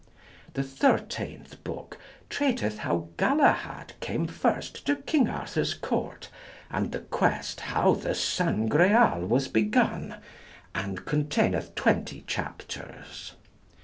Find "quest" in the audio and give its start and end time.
7.01-7.59